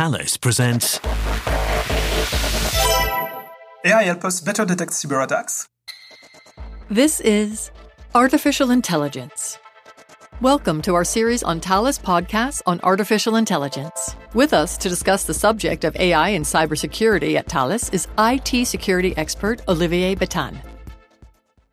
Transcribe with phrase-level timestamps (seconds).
[0.00, 0.98] Thales presents
[3.84, 5.68] AI help us better detect cyber attacks?
[6.88, 7.70] This is
[8.14, 9.58] Artificial Intelligence.
[10.40, 14.16] Welcome to our series on Thales podcasts on artificial intelligence.
[14.32, 19.14] With us to discuss the subject of AI and cybersecurity at Thales is IT security
[19.18, 20.56] expert Olivier Batan.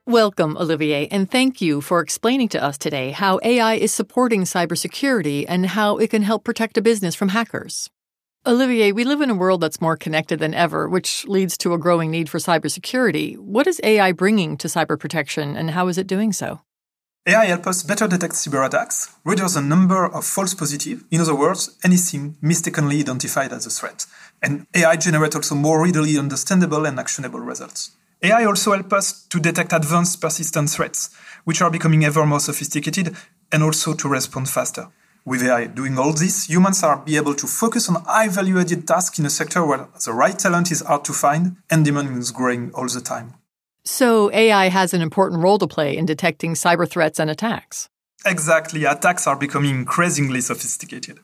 [0.05, 5.45] Welcome, Olivier, and thank you for explaining to us today how AI is supporting cybersecurity
[5.47, 7.89] and how it can help protect a business from hackers.
[8.47, 11.77] Olivier, we live in a world that's more connected than ever, which leads to a
[11.77, 13.37] growing need for cybersecurity.
[13.37, 16.61] What is AI bringing to cyber protection, and how is it doing so?
[17.27, 21.35] AI helps us better detect cyber attacks, reduce the number of false positives, in other
[21.35, 24.05] words, anything mistakenly identified as a threat.
[24.41, 27.97] And AI generates also more readily understandable and actionable results.
[28.23, 31.09] AI also helps us to detect advanced persistent threats,
[31.43, 33.13] which are becoming ever more sophisticated,
[33.51, 34.87] and also to respond faster.
[35.27, 38.87] With AI doing all this, humans are be able to focus on high value added
[38.87, 42.31] tasks in a sector where the right talent is hard to find and demand is
[42.31, 43.33] growing all the time.
[43.83, 47.89] So, AI has an important role to play in detecting cyber threats and attacks.
[48.25, 51.19] Exactly, attacks are becoming increasingly sophisticated.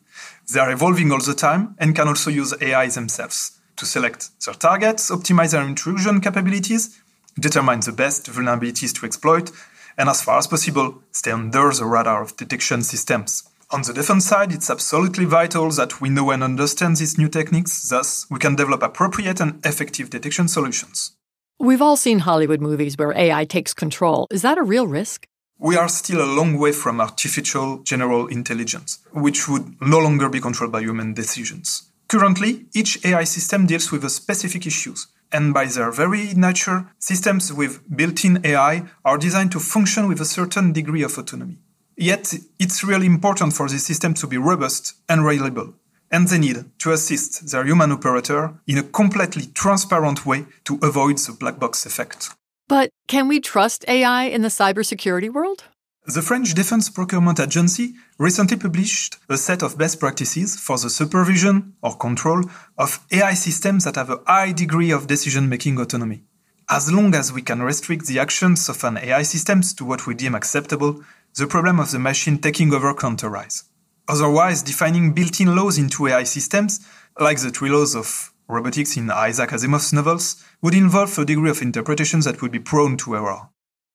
[0.52, 4.54] They are evolving all the time and can also use AI themselves to select their
[4.54, 7.00] targets, optimize their intrusion capabilities,
[7.40, 9.50] determine the best vulnerabilities to exploit,
[9.98, 13.44] and as far as possible, stay under the radar of detection systems.
[13.74, 17.90] On the defense side, it's absolutely vital that we know and understand these new techniques,
[17.90, 21.14] thus, we can develop appropriate and effective detection solutions.
[21.60, 24.28] We've all seen Hollywood movies where AI takes control.
[24.30, 25.26] Is that a real risk?
[25.58, 30.40] We are still a long way from artificial general intelligence, which would no longer be
[30.40, 31.90] controlled by human decisions.
[32.10, 37.52] Currently, each AI system deals with a specific issues, and by their very nature, systems
[37.52, 41.58] with built-in AI are designed to function with a certain degree of autonomy.
[41.96, 45.74] Yet, it's really important for the system to be robust and reliable,
[46.12, 51.18] and they need to assist their human operator in a completely transparent way to avoid
[51.20, 52.30] the black box effect.
[52.68, 55.66] But can we trust AI in the cybersecurity world?
[56.06, 61.76] The French Defense Procurement Agency recently published a set of best practices for the supervision
[61.82, 62.44] or control
[62.78, 66.24] of AI systems that have a high degree of decision making autonomy.
[66.70, 70.14] As long as we can restrict the actions of an AI system to what we
[70.14, 71.02] deem acceptable,
[71.38, 73.64] the problem of the machine taking over can't arise.
[74.08, 76.86] Otherwise, defining built in laws into AI systems,
[77.20, 81.62] like the three laws of robotics in Isaac Asimov's novels, would involve a degree of
[81.62, 83.50] interpretation that would be prone to error.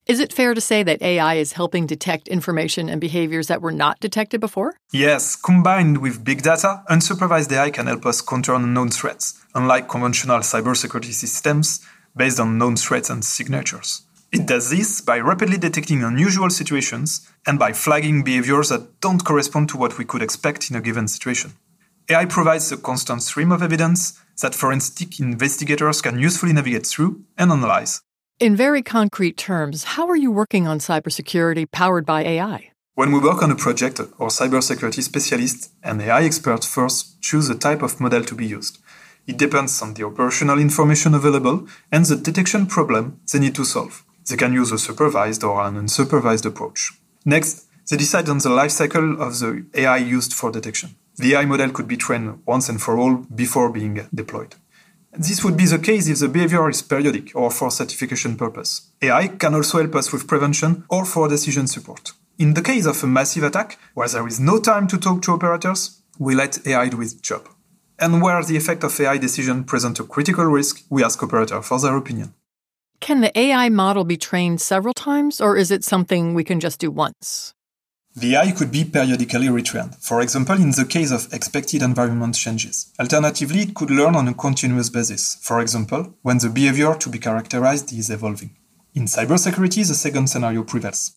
[0.06, 3.72] Is it fair to say that AI is helping detect information and behaviors that were
[3.72, 4.75] not detected before?
[4.91, 10.38] Yes, combined with big data, unsupervised AI can help us counter unknown threats, unlike conventional
[10.38, 11.84] cybersecurity systems
[12.16, 14.06] based on known threats and signatures.
[14.31, 19.71] It does this by rapidly detecting unusual situations and by flagging behaviors that don't correspond
[19.71, 21.55] to what we could expect in a given situation.
[22.11, 27.50] AI provides a constant stream of evidence that forensic investigators can usefully navigate through and
[27.50, 28.03] analyze.
[28.38, 32.71] In very concrete terms, how are you working on cybersecurity powered by AI?
[32.94, 37.55] When we work on a project, our cybersecurity specialist and AI experts first choose the
[37.55, 38.78] type of model to be used.
[39.27, 44.05] It depends on the operational information available and the detection problem they need to solve.
[44.28, 46.93] They can use a supervised or an unsupervised approach.
[47.25, 50.97] Next, they decide on the life cycle of the AI used for detection.
[51.16, 54.55] The AI model could be trained once and for all before being deployed.
[55.12, 58.91] This would be the case if the behavior is periodic or for certification purpose.
[59.00, 62.12] AI can also help us with prevention or for decision support.
[62.38, 65.33] In the case of a massive attack, where there is no time to talk to
[65.33, 67.49] operators, we let AI do its job.
[67.99, 71.81] And where the effect of AI decision present a critical risk, we ask operator for
[71.81, 72.34] their opinion.
[73.01, 76.81] Can the AI model be trained several times, or is it something we can just
[76.81, 77.55] do once?
[78.17, 82.93] The AI could be periodically retrained, for example, in the case of expected environment changes.
[82.99, 87.19] Alternatively, it could learn on a continuous basis, for example, when the behavior to be
[87.19, 88.57] characterized is evolving.
[88.95, 91.13] In cybersecurity, the second scenario prevails.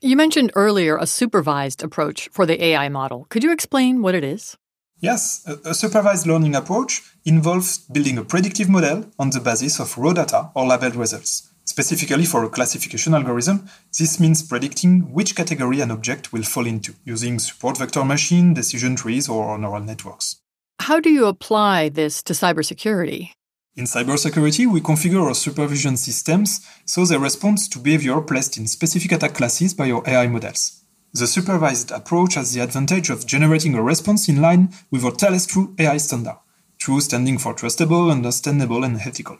[0.00, 3.26] You mentioned earlier a supervised approach for the AI model.
[3.30, 4.56] Could you explain what it is?
[5.04, 9.98] Yes, a, a supervised learning approach involves building a predictive model on the basis of
[9.98, 11.50] raw data or labeled results.
[11.66, 13.68] Specifically for a classification algorithm,
[13.98, 18.96] this means predicting which category an object will fall into using support vector machine, decision
[18.96, 20.36] trees, or neural networks.
[20.80, 23.32] How do you apply this to cybersecurity?
[23.76, 29.12] In cybersecurity, we configure our supervision systems so they respond to behavior placed in specific
[29.12, 30.83] attack classes by our AI models.
[31.14, 35.46] The supervised approach has the advantage of generating a response in line with our Thales
[35.46, 36.38] True AI standard,
[36.76, 39.38] True standing for trustable, understandable, and ethical.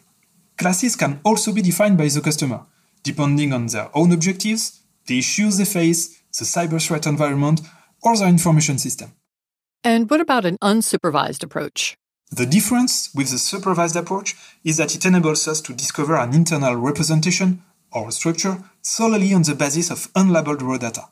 [0.56, 2.61] Classes can also be defined by the customer,
[3.03, 7.61] depending on their own objectives, the issues they face, the cyber threat environment,
[8.05, 9.11] or their information system.
[9.82, 11.97] And what about an unsupervised approach?
[12.31, 16.76] The difference with the supervised approach is that it enables us to discover an internal
[16.76, 21.09] representation or structure solely on the basis of unlabeled raw data.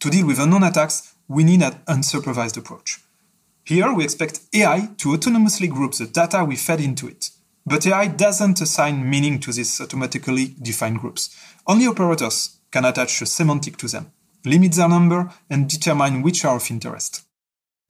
[0.00, 3.00] To deal with unknown attacks, we need an unsupervised approach.
[3.64, 7.30] Here, we expect AI to autonomously group the data we fed into it.
[7.64, 11.36] But AI doesn't assign meaning to these automatically defined groups.
[11.66, 14.12] Only operators can attach a semantic to them,
[14.44, 17.22] limit their number, and determine which are of interest.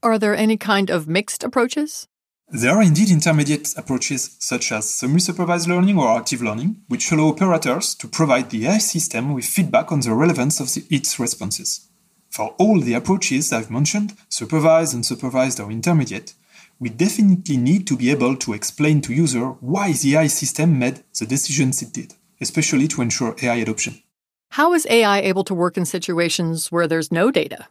[0.03, 2.09] Are there any kind of mixed approaches?
[2.49, 7.95] There are indeed intermediate approaches such as semi-supervised learning or active learning, which allow operators
[7.97, 11.89] to provide the AI system with feedback on the relevance of the, its responses.
[12.37, 16.35] For all the approaches I've mentioned, supervised, unsupervised, or intermediate,
[16.79, 21.03] we definitely need to be able to explain to user why the AI system made
[21.19, 24.03] the decisions it did, especially to ensure AI adoption.
[24.51, 27.69] How is AI able to work in situations where there's no data?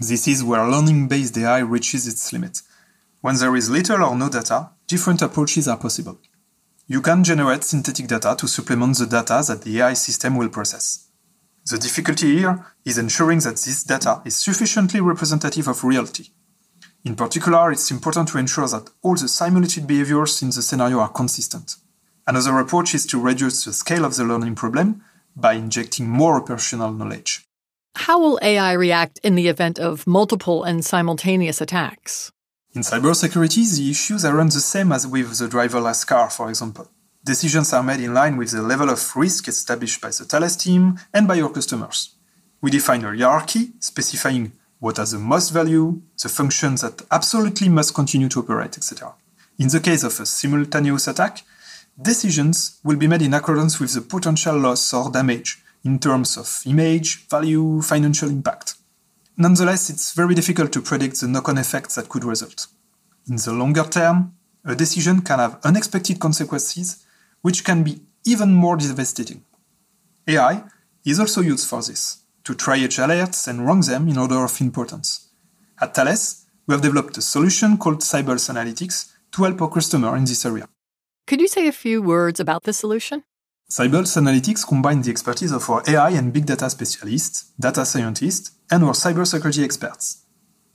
[0.00, 2.62] This is where learning-based AI reaches its limit.
[3.20, 6.18] When there is little or no data, different approaches are possible.
[6.88, 11.09] You can generate synthetic data to supplement the data that the AI system will process.
[11.66, 16.28] The difficulty here is ensuring that this data is sufficiently representative of reality.
[17.04, 21.08] In particular, it's important to ensure that all the simulated behaviors in the scenario are
[21.08, 21.76] consistent.
[22.26, 25.02] Another approach is to reduce the scale of the learning problem
[25.34, 27.46] by injecting more operational knowledge.
[27.96, 32.30] How will AI react in the event of multiple and simultaneous attacks?
[32.72, 36.88] In cybersecurity, the issues aren't the same as with the driverless car, for example.
[37.22, 40.98] Decisions are made in line with the level of risk established by the Thales team
[41.12, 42.14] and by your customers.
[42.62, 47.94] We define a hierarchy specifying what has the most value, the functions that absolutely must
[47.94, 49.12] continue to operate, etc.
[49.58, 51.44] In the case of a simultaneous attack,
[52.00, 56.62] decisions will be made in accordance with the potential loss or damage in terms of
[56.64, 58.76] image, value, financial impact.
[59.36, 62.66] Nonetheless, it's very difficult to predict the knock-on effects that could result.
[63.28, 64.34] In the longer term,
[64.64, 67.04] a decision can have unexpected consequences,
[67.42, 69.44] which can be even more devastating.
[70.26, 70.64] AI
[71.04, 75.28] is also used for this, to triage alerts and rank them in order of importance.
[75.80, 80.24] At Thales, we have developed a solution called Cybels Analytics to help our customer in
[80.24, 80.68] this area.
[81.26, 83.24] Could you say a few words about this solution?
[83.70, 88.84] Cybels Analytics combines the expertise of our AI and big data specialists, data scientists, and
[88.84, 90.24] our cybersecurity experts.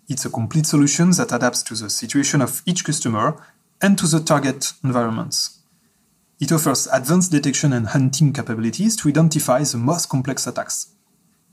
[0.08, 3.36] It's a complete solution that adapts to the situation of each customer
[3.82, 5.60] and to the target environments.
[6.40, 10.94] It offers advanced detection and hunting capabilities to identify the most complex attacks.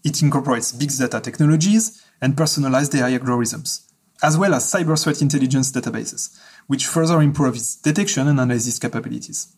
[0.02, 3.86] It incorporates big data technologies and personalized AI algorithms,
[4.22, 6.36] as well as cyber threat intelligence databases,
[6.66, 9.54] which further improve its detection and analysis capabilities.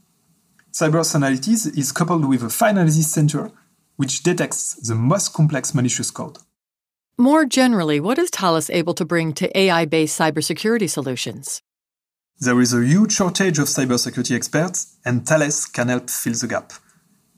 [0.73, 3.51] Cybels Analytics is coupled with a fine analysis center,
[3.97, 6.39] which detects the most complex malicious code.
[7.17, 11.63] More generally, what is Thales able to bring to AI based cybersecurity solutions?
[12.41, 16.73] There is a huge shortage of cybersecurity experts, and Thales can help fill the gap.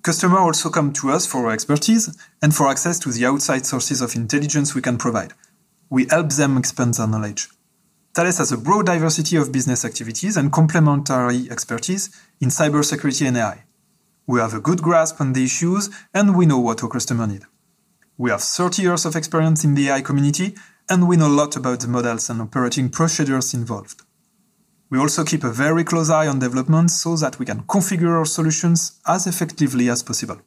[0.02, 4.00] Customers also come to us for our expertise and for access to the outside sources
[4.00, 5.32] of intelligence we can provide.
[5.90, 7.48] We help them expand their knowledge.
[8.14, 12.08] Thales has a broad diversity of business activities and complementary expertise
[12.40, 13.64] in cybersecurity and AI.
[14.26, 17.42] We have a good grasp on the issues and we know what our customers need.
[18.16, 20.54] We have 30 years of experience in the AI community
[20.88, 24.02] and we know a lot about the models and operating procedures involved.
[24.90, 28.24] We also keep a very close eye on developments so that we can configure our
[28.24, 30.40] solutions as effectively as possible.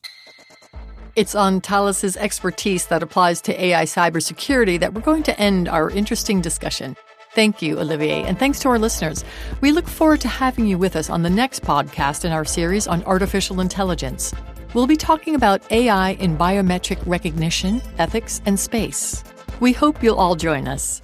[1.15, 5.89] It's on Thales's expertise that applies to AI cybersecurity that we're going to end our
[5.89, 6.95] interesting discussion.
[7.33, 9.25] Thank you, Olivier, and thanks to our listeners.
[9.59, 12.87] We look forward to having you with us on the next podcast in our series
[12.87, 14.33] on artificial intelligence.
[14.73, 19.23] We'll be talking about AI in biometric recognition, ethics, and space.
[19.59, 21.01] We hope you'll all join us.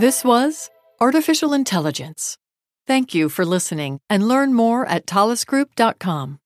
[0.00, 2.38] This was Artificial Intelligence.
[2.86, 6.38] Thank you for listening and learn more at thalesgroup.com.